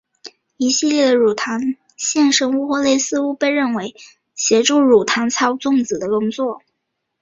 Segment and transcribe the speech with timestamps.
[0.57, 1.59] 一系列的乳糖
[1.95, 3.93] 衍生物或类似物被认为
[4.33, 6.63] 协助乳糖操纵子的工作。